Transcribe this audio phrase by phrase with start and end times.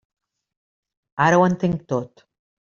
[1.27, 2.29] Ara ho entenc tot.